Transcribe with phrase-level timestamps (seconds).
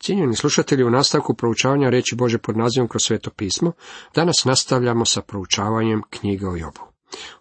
[0.00, 3.72] Cijenjeni slušatelji, u nastavku proučavanja reći Bože pod nazivom kroz sveto pismo,
[4.14, 6.80] danas nastavljamo sa proučavanjem knjige o Jobu.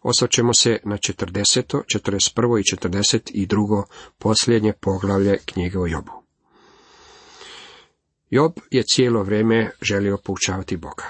[0.02, 2.60] Osvrćemo se na 40., 41.
[2.60, 3.84] i 42.
[4.18, 6.12] posljednje poglavlje knjige o Jobu.
[8.30, 11.04] Job je cijelo vrijeme želio poučavati Boga.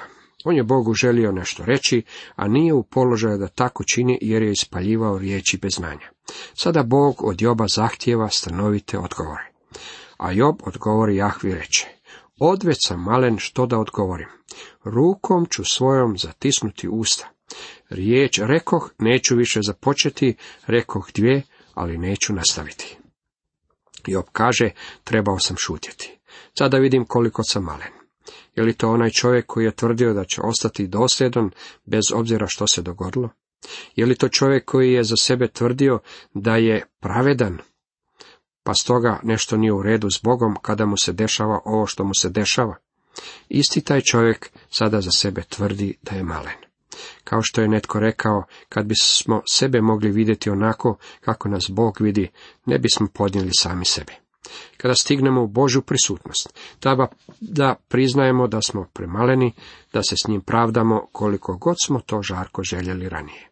[0.43, 2.03] On je Bogu želio nešto reći,
[2.35, 6.11] a nije u položaju da tako čini jer je ispaljivao riječi bez znanja.
[6.53, 9.51] Sada Bog od Joba zahtjeva stanovite odgovore.
[10.17, 11.87] A Job odgovori Jahvi reče,
[12.39, 14.27] odveć sam malen što da odgovorim.
[14.83, 17.29] Rukom ću svojom zatisnuti usta.
[17.89, 20.35] Riječ rekoh, neću više započeti,
[20.67, 22.97] rekoh dvije, ali neću nastaviti.
[24.07, 24.69] Job kaže,
[25.03, 26.17] trebao sam šutjeti.
[26.57, 27.91] Sada vidim koliko sam malen.
[28.55, 31.51] Je li to onaj čovjek koji je tvrdio da će ostati dosljedan
[31.85, 33.29] bez obzira što se dogodilo?
[33.95, 35.99] Je li to čovjek koji je za sebe tvrdio
[36.33, 37.57] da je pravedan,
[38.67, 42.11] pa stoga nešto nije u redu s Bogom kada mu se dešava ovo što mu
[42.19, 42.75] se dešava?
[43.49, 46.57] Isti taj čovjek sada za sebe tvrdi da je malen.
[47.23, 52.29] Kao što je netko rekao, kad bismo sebe mogli vidjeti onako kako nas Bog vidi,
[52.65, 54.13] ne bismo podnijeli sami sebe.
[54.77, 57.07] Kada stignemo u Božju prisutnost, tada
[57.39, 59.53] da priznajemo da smo premaleni,
[59.93, 63.49] da se s njim pravdamo koliko god smo to žarko željeli ranije.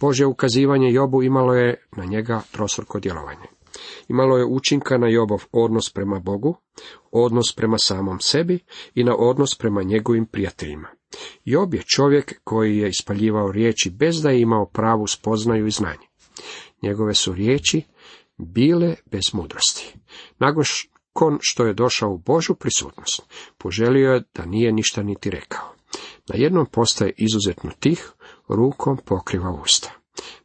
[0.00, 3.55] Božje ukazivanje Jobu imalo je na njega trosvrko djelovanje.
[4.08, 6.56] Imalo je učinka na Jobov odnos prema Bogu,
[7.10, 8.58] odnos prema samom sebi
[8.94, 10.88] i na odnos prema njegovim prijateljima.
[11.44, 16.06] Job je čovjek koji je ispaljivao riječi bez da je imao pravu spoznaju i znanje.
[16.82, 17.82] Njegove su riječi
[18.36, 19.94] bile bez mudrosti.
[20.38, 20.64] Nakon
[21.40, 23.22] što je došao u Božu prisutnost,
[23.58, 25.74] poželio je da nije ništa niti rekao.
[26.28, 28.12] Na jednom postaje izuzetno tih,
[28.48, 29.92] rukom pokriva usta.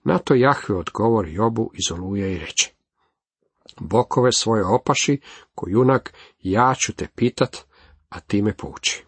[0.04, 2.81] Na to Jahve odgovori Jobu iz oluje i reče.
[3.80, 5.22] Bokove svoje opaši,
[5.56, 7.58] ko junak, ja ću te pitat,
[8.10, 9.06] a ti me pouči.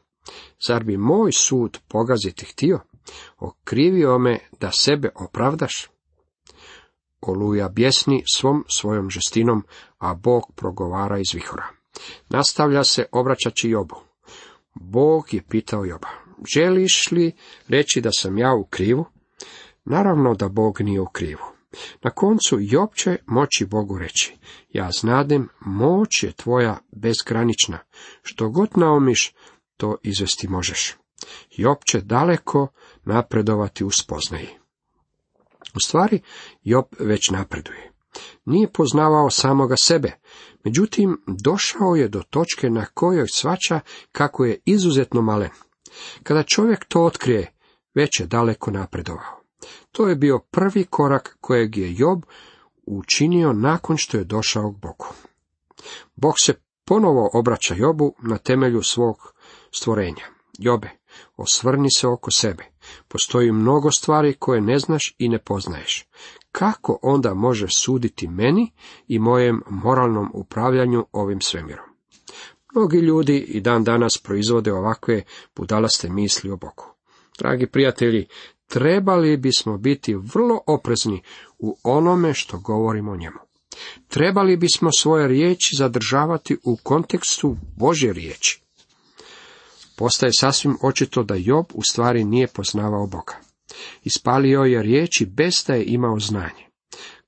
[0.67, 2.79] Zar bi moj sud pogaziti htio?
[3.39, 5.89] Okrivio me da sebe opravdaš?
[7.21, 9.63] Oluja bjesni svom svojom žestinom,
[9.97, 11.67] a Bog progovara iz vihora.
[12.29, 13.95] Nastavlja se obraćaći Jobu.
[14.73, 16.09] Bog je pitao Joba,
[16.55, 17.31] želiš li
[17.67, 19.05] reći da sam ja u krivu?
[19.85, 21.52] Naravno da Bog nije u krivu.
[22.01, 24.35] Na koncu Job će moći Bogu reći,
[24.69, 27.79] ja znadem, moć je tvoja bezgranična,
[28.21, 29.33] što god naomiš,
[29.77, 30.95] to izvesti možeš.
[31.51, 32.67] Job će daleko
[33.03, 34.47] napredovati u spoznaji.
[35.75, 36.21] U stvari,
[36.63, 37.91] Job već napreduje.
[38.45, 40.11] Nije poznavao samoga sebe,
[40.63, 43.79] međutim, došao je do točke na kojoj svača
[44.11, 45.49] kako je izuzetno malen.
[46.23, 47.53] Kada čovjek to otkrije,
[47.95, 49.42] već je daleko napredovao.
[49.93, 52.23] To je bio prvi korak kojeg je Job
[52.85, 55.05] učinio nakon što je došao k Bogu.
[56.15, 56.53] Bog se
[56.85, 59.33] ponovo obraća Jobu na temelju svog
[59.71, 60.25] stvorenja.
[60.57, 60.89] Jobe,
[61.37, 62.63] osvrni se oko sebe.
[63.07, 66.05] Postoji mnogo stvari koje ne znaš i ne poznaješ.
[66.51, 68.71] Kako onda možeš suditi meni
[69.07, 71.85] i mojem moralnom upravljanju ovim svemirom?
[72.75, 75.23] Mnogi ljudi i dan danas proizvode ovakve
[75.55, 76.83] budalaste misli o Bogu.
[77.39, 78.27] Dragi prijatelji,
[78.67, 81.21] trebali bismo biti vrlo oprezni
[81.59, 83.39] u onome što govorimo o njemu.
[84.07, 88.63] Trebali bismo svoje riječi zadržavati u kontekstu Božje riječi
[89.95, 93.33] postaje sasvim očito da Job u stvari nije poznavao Boga.
[94.03, 96.67] Ispalio je riječi bez da je imao znanje.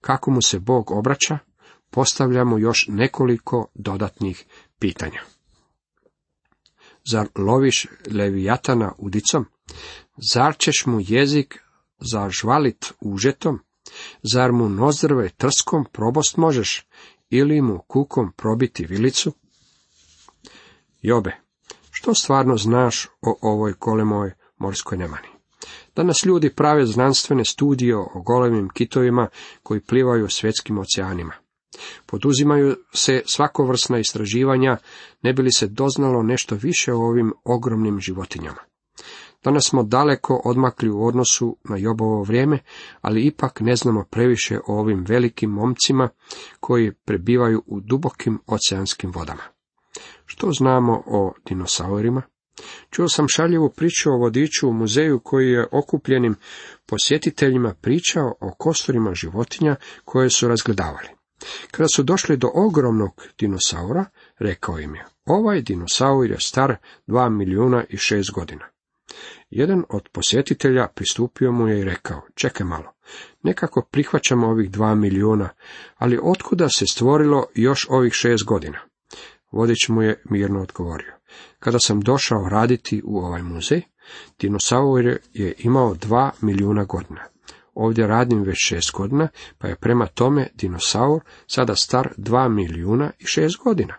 [0.01, 1.38] Kako mu se Bog obraća,
[1.90, 4.45] postavljamo još nekoliko dodatnih
[4.79, 5.22] pitanja.
[7.12, 9.45] Zar loviš levijatana udicom?
[10.17, 11.59] Zar ćeš mu jezik
[11.99, 13.59] zažvalit užetom?
[14.23, 16.87] Zar mu nozdrve trskom probost možeš?
[17.29, 19.33] Ili mu kukom probiti vilicu?
[21.01, 21.37] Jobe,
[21.91, 25.27] što stvarno znaš o ovoj golemoj morskoj nemani?
[25.95, 29.27] Danas ljudi prave znanstvene studije o golemim kitovima
[29.63, 31.33] koji plivaju svjetskim oceanima.
[32.05, 34.77] Poduzimaju se svakovrsna istraživanja,
[35.21, 38.61] ne bi li se doznalo nešto više o ovim ogromnim životinjama.
[39.45, 42.59] Danas smo daleko odmakli u odnosu na Jobovo vrijeme,
[43.01, 46.09] ali ipak ne znamo previše o ovim velikim momcima
[46.59, 49.42] koji prebivaju u dubokim oceanskim vodama.
[50.25, 52.21] Što znamo o dinosaurima?
[52.89, 56.36] Čuo sam šaljivu priču o vodiču u muzeju koji je okupljenim
[56.86, 59.75] posjetiteljima pričao o kosturima životinja
[60.06, 61.07] koje su razgledavali.
[61.71, 64.06] Kada su došli do ogromnog dinosaura,
[64.39, 66.75] rekao im je, ovaj dinosaur je star
[67.07, 68.75] dva milijuna i šest godina.
[69.50, 72.94] Jedan od posjetitelja pristupio mu je i rekao, čekaj malo,
[73.44, 75.50] nekako prihvaćamo ovih dva milijuna,
[75.95, 78.79] ali otkuda se stvorilo još ovih šest godina?
[79.51, 81.13] Vodič mu je mirno odgovorio.
[81.59, 83.81] Kada sam došao raditi u ovaj muzej,
[84.39, 87.21] dinosaur je imao dva milijuna godina.
[87.73, 89.27] Ovdje radim već šest godina,
[89.57, 93.95] pa je prema tome dinosaur sada star dva milijuna i šest godina.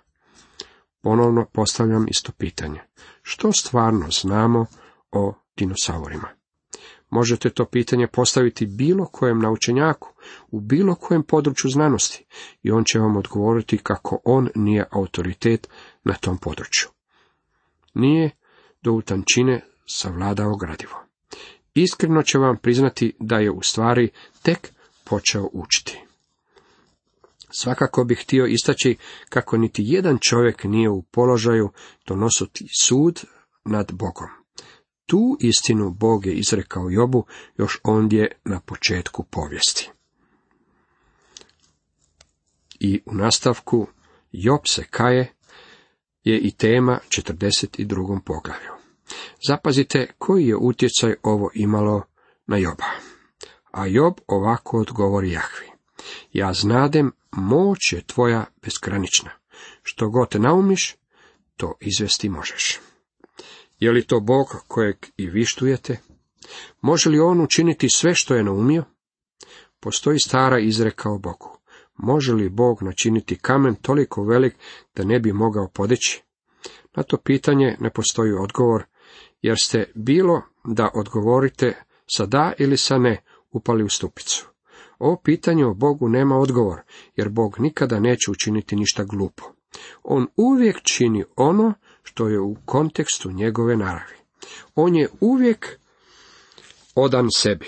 [1.03, 2.81] Ponovno postavljam isto pitanje.
[3.23, 4.67] Što stvarno znamo
[5.13, 6.29] o dinosaurima?
[7.11, 10.09] Možete to pitanje postaviti bilo kojem naučenjaku,
[10.51, 12.25] u bilo kojem području znanosti
[12.63, 15.69] i on će vam odgovoriti kako on nije autoritet
[16.05, 16.89] na tom području.
[17.95, 18.31] Nije
[18.83, 21.07] do utančine savladao gradivo.
[21.75, 24.11] Iskreno će vam priznati da je u stvari
[24.43, 24.73] tek
[25.05, 26.01] počeo učiti.
[27.51, 28.97] Svakako bih htio istaći
[29.29, 31.71] kako niti jedan čovjek nije u položaju
[32.07, 33.25] donositi sud
[33.65, 34.46] nad Bogom.
[35.07, 37.25] Tu istinu Bog je izrekao Jobu
[37.59, 39.91] još ondje na početku povijesti.
[42.81, 43.87] I u nastavku
[44.33, 45.33] Job se kaje
[46.25, 48.21] je i tema 42.
[48.25, 48.71] poglavlju.
[49.49, 52.03] Zapazite koji je utjecaj ovo imalo
[52.47, 52.85] na Joba.
[53.71, 55.67] A Job ovako odgovori Jahvi.
[56.33, 59.31] Ja znadem, moć je tvoja bezgranična.
[59.83, 60.97] Što god naumiš,
[61.57, 62.81] to izvesti možeš.
[63.79, 65.99] Je li to Bog kojeg i vi štujete?
[66.81, 68.85] Može li on učiniti sve što je naumio?
[69.81, 71.59] Postoji stara izreka o Bogu.
[71.97, 74.55] Može li Bog načiniti kamen toliko velik
[74.97, 76.23] da ne bi mogao podići?
[76.97, 78.85] Na to pitanje ne postoji odgovor,
[79.43, 84.49] jer ste bilo da odgovorite sa da ili sa ne upali u stupicu.
[84.99, 86.81] Ovo pitanje o Bogu nema odgovor,
[87.17, 89.56] jer Bog nikada neće učiniti ništa glupo.
[90.03, 94.17] On uvijek čini ono što je u kontekstu njegove naravi.
[94.75, 95.79] On je uvijek
[96.95, 97.67] odan sebi.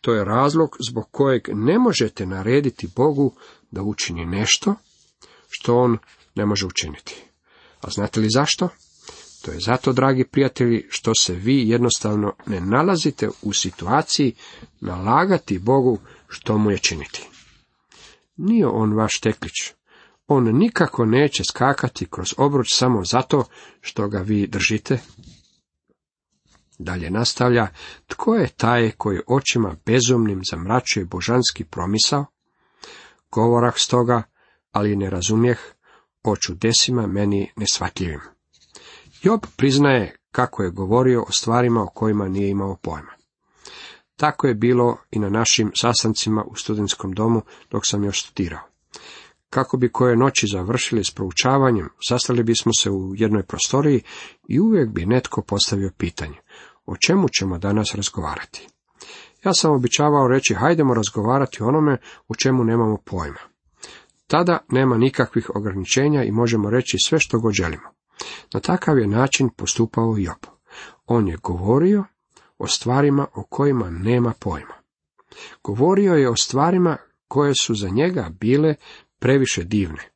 [0.00, 3.32] To je razlog zbog kojeg ne možete narediti Bogu
[3.70, 4.74] da učini nešto
[5.48, 5.98] što on
[6.34, 7.22] ne može učiniti.
[7.80, 8.68] A znate li zašto?
[9.42, 14.34] To je zato, dragi prijatelji, što se vi jednostavno ne nalazite u situaciji
[14.80, 17.28] nalagati Bogu što mu je činiti.
[18.36, 19.52] Nije on vaš teklić.
[20.26, 23.44] On nikako neće skakati kroz obruč samo zato
[23.80, 24.98] što ga vi držite.
[26.78, 27.68] Dalje nastavlja,
[28.06, 32.26] tko je taj koji očima bezumnim zamračuje božanski promisao?
[33.30, 34.22] Govorah stoga,
[34.72, 35.58] ali ne razumijeh,
[36.22, 38.20] o čudesima meni nesvatljivim.
[39.22, 43.12] Job priznaje kako je govorio o stvarima o kojima nije imao pojma.
[44.16, 48.60] Tako je bilo i na našim sastancima u studentskom domu dok sam još studirao.
[49.50, 54.02] Kako bi koje noći završili s proučavanjem, sastali bismo se u jednoj prostoriji
[54.48, 56.36] i uvijek bi netko postavio pitanje.
[56.86, 58.68] O čemu ćemo danas razgovarati?
[59.44, 61.98] Ja sam običavao reći, hajdemo razgovarati o onome
[62.28, 63.40] o čemu nemamo pojma.
[64.26, 67.88] Tada nema nikakvih ograničenja i možemo reći sve što god želimo.
[68.54, 70.46] Na takav je način postupao Job.
[71.06, 72.04] On je govorio
[72.58, 74.74] o stvarima o kojima nema pojma.
[75.64, 76.96] Govorio je o stvarima
[77.28, 78.74] koje su za njega bile
[79.26, 80.10] previše divne,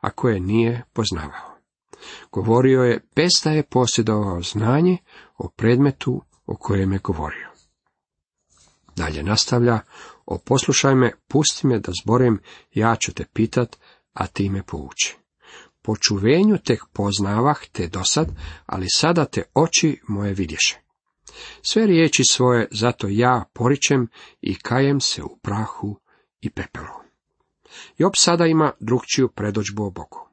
[0.00, 1.56] a koje nije poznavao.
[2.32, 3.00] Govorio je
[3.44, 4.98] da je posjedovao znanje
[5.38, 7.48] o predmetu o kojem je govorio.
[8.96, 9.80] Dalje nastavlja,
[10.26, 12.38] o poslušaj me, pusti me da zborem,
[12.74, 13.76] ja ću te pitat,
[14.12, 15.16] a ti me pouči.
[15.82, 18.28] Po čuvenju tek poznavah te dosad,
[18.66, 20.80] ali sada te oči moje vidješe.
[21.62, 24.08] Sve riječi svoje zato ja poričem
[24.40, 26.00] i kajem se u prahu
[26.40, 27.05] i pepelu.
[27.98, 30.28] Job sada ima drugčiju predođbu o Bogu.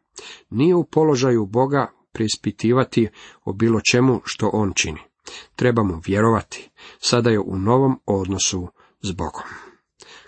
[0.49, 3.09] Nije u položaju Boga preispitivati
[3.45, 4.99] o bilo čemu što on čini.
[5.55, 6.69] Treba mu vjerovati.
[6.99, 8.67] Sada je u novom odnosu
[9.01, 9.43] s Bogom.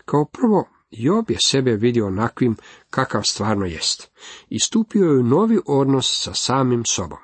[0.05, 2.55] Kao prvo, Job je sebe vidio onakvim
[2.89, 4.11] kakav stvarno jest.
[4.49, 7.19] I stupio je u novi odnos sa samim sobom.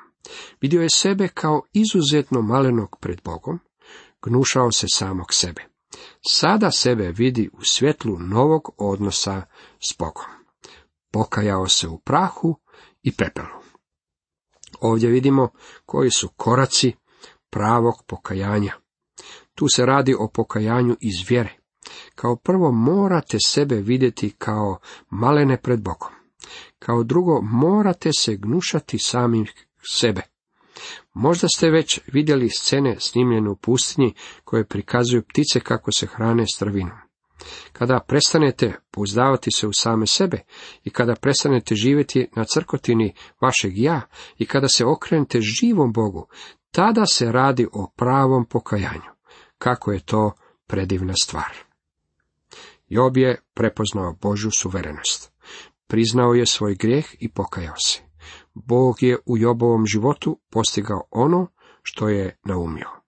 [0.61, 3.59] Vidio je sebe kao izuzetno malenog pred Bogom,
[4.21, 5.70] gnušao se samog sebe.
[6.27, 9.41] Sada sebe vidi u svjetlu novog odnosa
[9.79, 10.25] s Bogom.
[11.11, 12.59] Pokajao se u prahu
[13.03, 13.61] i pepelu.
[14.79, 15.49] Ovdje vidimo
[15.85, 16.93] koji su koraci
[17.49, 18.73] pravog pokajanja.
[19.55, 21.57] Tu se radi o pokajanju iz vjere.
[22.15, 24.79] Kao prvo morate sebe vidjeti kao
[25.09, 26.11] malene pred Bogom.
[26.79, 30.30] Kao drugo morate se gnušati samih sebe.
[31.13, 34.13] Možda ste već vidjeli scene snimljene u pustinji
[34.43, 36.97] koje prikazuju ptice kako se hrane strvinom.
[37.73, 40.41] Kada prestanete pouzdavati se u same sebe
[40.83, 44.01] i kada prestanete živjeti na crkotini vašeg ja
[44.37, 46.27] i kada se okrenete živom Bogu,
[46.71, 49.11] tada se radi o pravom pokajanju.
[49.57, 50.31] Kako je to
[50.67, 51.57] predivna stvar.
[52.87, 55.31] Job je prepoznao Božju suverenost.
[55.87, 58.10] Priznao je svoj grijeh i pokajao se.
[58.53, 61.47] Bog je u Jobovom životu postigao ono
[61.83, 63.01] što je naumio.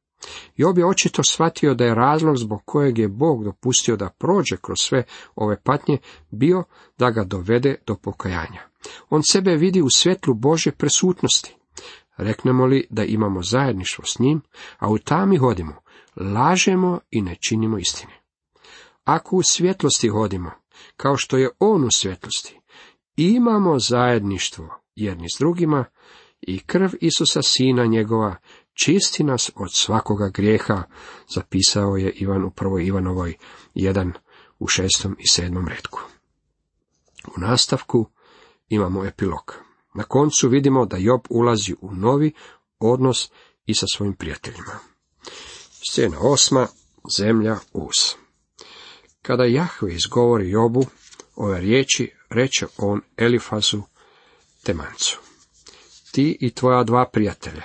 [0.55, 4.77] Job je očito shvatio da je razlog zbog kojeg je Bog dopustio da prođe kroz
[4.79, 5.03] sve
[5.35, 5.97] ove patnje
[6.31, 6.63] bio
[6.97, 8.62] da ga dovede do pokajanja.
[9.09, 11.55] On sebe vidi u svjetlu Bože presutnosti.
[12.17, 14.41] Reknemo li da imamo zajedništvo s njim,
[14.79, 15.75] a u tami hodimo,
[16.15, 18.13] lažemo i ne činimo istine.
[19.03, 20.51] Ako u svjetlosti hodimo,
[20.97, 22.59] kao što je on u svjetlosti,
[23.15, 25.85] imamo zajedništvo jedni s drugima
[26.41, 28.35] i krv Isusa Sina njegova
[28.73, 30.83] čisti nas od svakoga grijeha,
[31.35, 33.38] zapisao je Ivan u prvoj Ivanovoj
[33.75, 34.12] 1
[34.59, 36.01] u šestom i sedmom redku.
[37.38, 38.09] U nastavku
[38.69, 39.55] imamo epilog.
[39.93, 42.33] Na koncu vidimo da Job ulazi u novi
[42.79, 43.31] odnos
[43.65, 44.79] i sa svojim prijateljima.
[45.89, 46.67] Scena osma,
[47.17, 48.15] zemlja uz.
[49.21, 50.85] Kada Jahve izgovori Jobu
[51.35, 53.81] ove riječi, reče on Elifazu
[54.63, 55.20] Temancu.
[56.12, 57.63] Ti i tvoja dva prijatelja,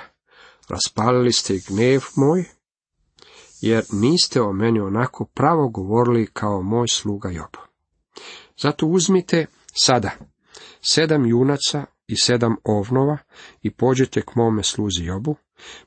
[0.69, 2.45] raspalili ste gnev moj,
[3.61, 7.57] jer niste o meni onako pravo govorili kao moj sluga Job.
[8.63, 10.11] Zato uzmite sada
[10.81, 13.19] sedam junaca i sedam ovnova
[13.63, 15.37] i pođete k mome sluzi Jobu,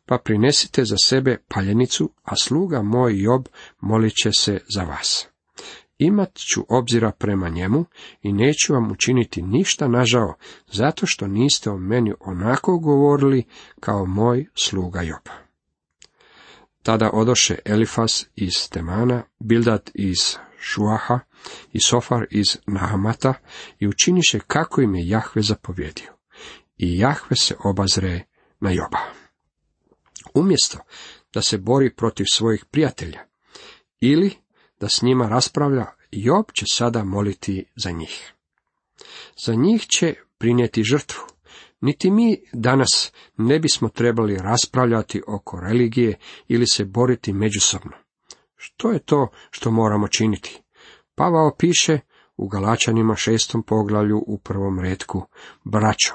[0.06, 3.48] pa prinesite za sebe paljenicu, a sluga moj Job
[3.80, 5.31] molit će se za vas.
[6.04, 7.86] Imat ću obzira prema njemu
[8.22, 10.36] i neću vam učiniti ništa nažao,
[10.72, 13.44] zato što niste o meni onako govorili
[13.80, 15.22] kao moj sluga Job.
[16.84, 21.20] Tada odoše Elifas iz Temana, Bildat iz Šuaha
[21.74, 23.34] i Sofar iz Nahamata
[23.80, 26.14] i učiniše kako im je Jahve zapovjedio.
[26.78, 28.24] I Jahve se obazre
[28.60, 29.00] na Joba.
[30.34, 30.78] Umjesto
[31.34, 33.20] da se bori protiv svojih prijatelja
[34.00, 34.41] ili
[34.82, 38.34] da s njima raspravlja, Job će sada moliti za njih.
[39.46, 41.22] Za njih će prinijeti žrtvu.
[41.82, 47.92] Niti mi danas ne bismo trebali raspravljati oko religije ili se boriti međusobno.
[48.56, 50.62] Što je to što moramo činiti?
[51.16, 52.00] Pavao piše
[52.38, 55.22] u Galačanima šestom poglavlju u prvom redku,
[55.64, 56.14] braćo,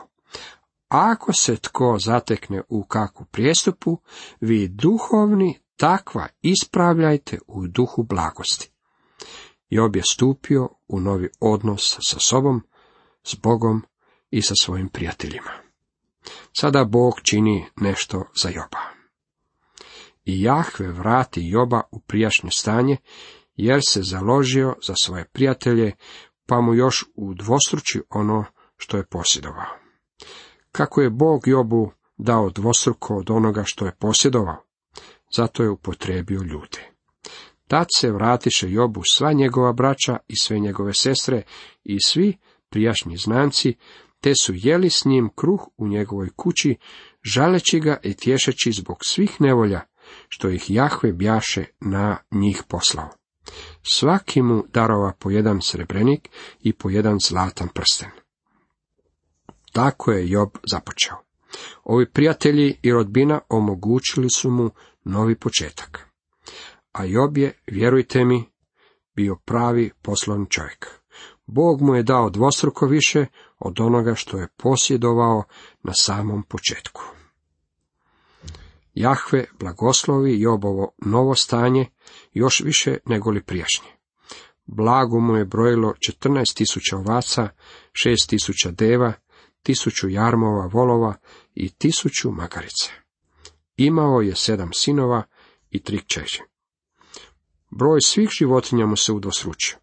[0.89, 3.99] ako se tko zatekne u kakvu prijestupu,
[4.41, 8.71] vi duhovni takva ispravljajte u duhu blagosti.
[9.69, 12.63] Job je stupio u novi odnos sa sobom,
[13.25, 13.83] s Bogom
[14.31, 15.51] i sa svojim prijateljima.
[16.53, 18.81] Sada Bog čini nešto za Joba.
[20.25, 22.97] I Jahve vrati Joba u prijašnje stanje,
[23.57, 25.93] jer se založio za svoje prijatelje,
[26.47, 28.45] pa mu još u dvostruči ono
[28.77, 29.79] što je posjedovao.
[30.73, 34.66] Kako je Bog Jobu dao dvostruko od onoga što je posjedovao,
[35.37, 36.91] zato je upotrebio ljude.
[37.69, 41.43] Tad se vratiše Jobu sva njegova braća i sve njegove sestre
[41.85, 42.37] i svi
[42.71, 43.75] prijašnji znanci,
[44.21, 46.77] te su jeli s njim kruh u njegovoj kući,
[47.23, 49.81] žaleći ga i tješeći zbog svih nevolja,
[50.29, 53.09] što ih Jahve bjaše na njih poslao.
[53.83, 56.29] Svaki mu darova po jedan srebrenik
[56.61, 58.11] i po jedan zlatan prsten.
[59.73, 61.26] Tako je Job započeo.
[61.85, 64.71] Ovi prijatelji i rodbina omogućili su mu
[65.05, 66.09] novi početak.
[66.93, 68.45] A Job je, vjerujte mi,
[69.15, 70.87] bio pravi poslovni čovjek.
[71.47, 73.27] Bog mu je dao dvostruko više
[73.59, 75.45] od onoga što je posjedovao
[75.83, 77.03] na samom početku.
[78.95, 81.87] Jahve blagoslovi Jobovo novo stanje
[82.33, 83.89] još više nego li prijašnje.
[84.67, 87.49] Blago mu je brojilo 14.000 ovaca,
[87.93, 89.13] 6.000 deva,
[89.67, 91.15] tisuću jarmova volova
[91.55, 92.91] i tisuću magarica.
[93.77, 95.23] Imao je sedam sinova
[95.71, 96.41] i tri kćeri.
[97.71, 99.77] Broj svih životinja mu se udvostručio.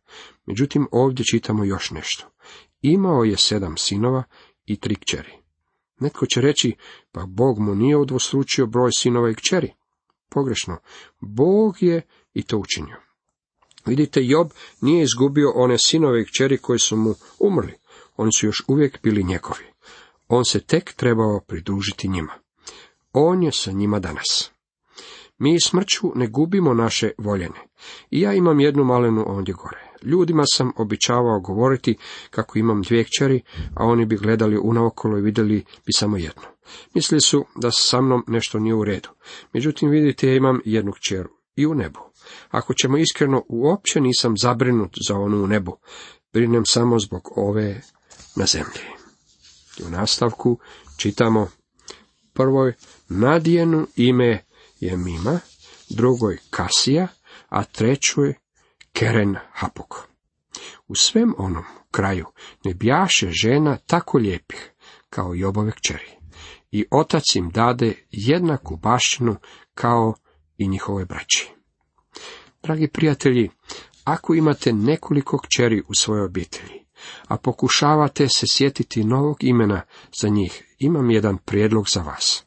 [0.46, 2.30] Međutim, ovdje čitamo još nešto.
[2.82, 4.24] Imao je sedam sinova
[4.66, 5.32] i tri kćeri.
[6.00, 6.76] Netko će reći,
[7.12, 9.74] pa Bog mu nije udvostručio broj sinova i kćeri.
[10.30, 10.78] Pogrešno,
[11.20, 12.02] Bog je
[12.34, 12.98] i to učinio.
[13.86, 17.74] Vidite, Job nije izgubio one sinove i kćeri koji su mu umrli.
[18.18, 19.73] Oni su još uvijek bili njegovi.
[20.36, 22.34] On se tek trebao pridružiti njima.
[23.14, 24.52] On je sa njima danas.
[25.38, 27.60] Mi smrću ne gubimo naše voljene.
[28.12, 29.92] I ja imam jednu malenu ondje gore.
[30.04, 31.98] Ljudima sam običavao govoriti
[32.30, 33.42] kako imam dvije kćeri,
[33.76, 36.44] a oni bi gledali unaokolo i vidjeli bi samo jednu.
[36.94, 39.10] Mislili su da sa mnom nešto nije u redu.
[39.54, 42.00] Međutim, vidite, ja imam jednu kćeru i u nebu.
[42.50, 45.78] Ako ćemo iskreno, uopće nisam zabrinut za onu u nebu.
[46.34, 47.82] Brinem samo zbog ove
[48.36, 49.03] na zemlji.
[49.86, 50.60] U nastavku
[50.98, 51.48] čitamo
[52.34, 52.74] prvoj
[53.10, 54.46] nadijenu ime
[54.80, 55.40] je Mima,
[55.90, 57.08] drugoj Kasija,
[57.50, 58.34] a trećoj
[58.94, 59.96] Keren Hapuk.
[60.88, 62.26] U svem onom kraju
[62.66, 64.72] ne bjaše žena tako lijepih,
[65.10, 66.12] kao Jobove kćeri.
[66.72, 69.36] I otac im dade jednaku baštinu
[69.74, 70.14] kao
[70.58, 71.50] i njihovoj braći.
[72.64, 73.50] Dragi prijatelji,
[74.04, 76.83] ako imate nekoliko kćeri u svojoj obitelji,
[77.28, 79.82] a pokušavate se sjetiti novog imena
[80.22, 82.46] za njih, imam jedan prijedlog za vas.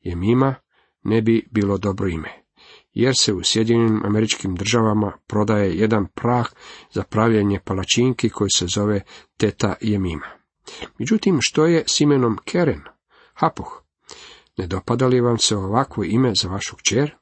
[0.00, 0.54] Jemima
[1.02, 2.44] ne bi bilo dobro ime,
[2.92, 6.46] jer se u Sjedinjenim američkim državama prodaje jedan prah
[6.92, 9.00] za pravljanje palačinki koji se zove
[9.36, 10.26] teta Jemima.
[10.98, 12.82] Međutim, što je s imenom Keren?
[13.34, 13.82] Hapuh.
[14.56, 17.14] Ne dopada li vam se ovakvo ime za vašu kćer?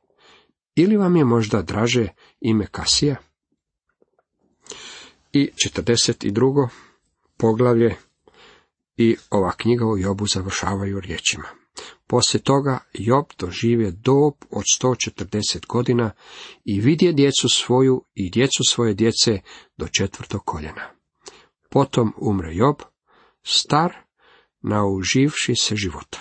[0.74, 2.08] Ili vam je možda draže
[2.40, 3.16] ime Kasija?
[5.32, 6.68] I 42.
[7.36, 7.96] poglavlje
[8.96, 11.48] i ova knjiga o Jobu završavaju riječima.
[12.06, 16.10] Poslije toga Job dožive dob od 140 godina
[16.64, 19.40] i vidje djecu svoju i djecu svoje djece
[19.76, 20.90] do četvrtog koljena.
[21.70, 22.76] Potom umre Job,
[23.42, 23.92] star,
[24.60, 26.18] nauživši se života.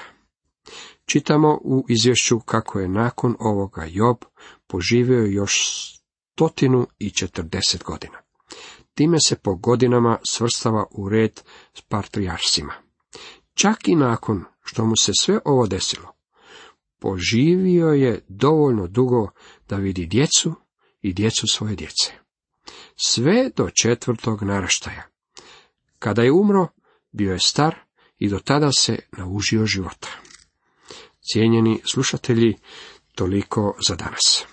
[1.05, 4.17] Čitamo u izvješću kako je nakon ovoga Job
[4.67, 5.61] poživio još
[6.33, 8.21] stotinu i četrdeset godina.
[8.99, 11.41] Time se po godinama svrstava u red
[11.73, 12.73] s patrijarsima.
[13.53, 16.13] Čak i nakon što mu se sve ovo desilo,
[16.99, 19.29] poživio je dovoljno dugo
[19.69, 20.53] da vidi djecu
[21.01, 22.13] i djecu svoje djece.
[22.95, 25.07] Sve do četvrtog naraštaja.
[25.99, 26.67] Kada je umro,
[27.11, 27.75] bio je star
[28.17, 30.09] i do tada se naužio života.
[31.31, 32.57] Cijenjeni slušatelji,
[33.15, 34.45] toliko za danas.